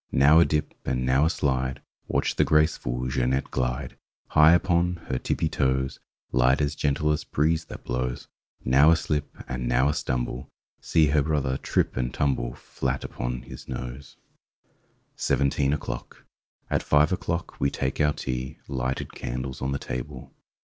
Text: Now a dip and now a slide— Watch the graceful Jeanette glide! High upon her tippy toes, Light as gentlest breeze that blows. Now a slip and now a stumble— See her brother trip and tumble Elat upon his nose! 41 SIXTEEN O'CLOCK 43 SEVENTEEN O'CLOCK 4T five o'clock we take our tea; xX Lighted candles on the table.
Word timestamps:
Now 0.11 0.39
a 0.39 0.45
dip 0.45 0.73
and 0.83 1.05
now 1.05 1.25
a 1.25 1.29
slide— 1.29 1.79
Watch 2.07 2.35
the 2.35 2.43
graceful 2.43 3.07
Jeanette 3.07 3.51
glide! 3.51 3.97
High 4.29 4.53
upon 4.53 4.95
her 5.09 5.19
tippy 5.19 5.47
toes, 5.47 5.99
Light 6.31 6.59
as 6.59 6.73
gentlest 6.73 7.31
breeze 7.31 7.65
that 7.65 7.83
blows. 7.83 8.27
Now 8.65 8.89
a 8.89 8.95
slip 8.95 9.29
and 9.47 9.67
now 9.67 9.89
a 9.89 9.93
stumble— 9.93 10.49
See 10.79 11.05
her 11.09 11.21
brother 11.21 11.55
trip 11.57 11.95
and 11.95 12.11
tumble 12.11 12.53
Elat 12.81 13.03
upon 13.03 13.43
his 13.43 13.67
nose! 13.67 14.17
41 15.17 15.51
SIXTEEN 15.51 15.73
O'CLOCK 15.75 16.25
43 16.69 16.71
SEVENTEEN 16.71 16.71
O'CLOCK 16.71 16.71
4T 16.71 16.81
five 16.81 17.11
o'clock 17.11 17.59
we 17.59 17.69
take 17.69 18.01
our 18.01 18.13
tea; 18.13 18.57
xX 18.67 18.75
Lighted 18.75 19.13
candles 19.13 19.61
on 19.61 19.71
the 19.71 19.77
table. 19.77 20.33